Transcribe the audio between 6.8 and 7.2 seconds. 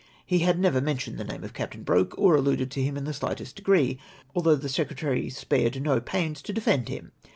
him.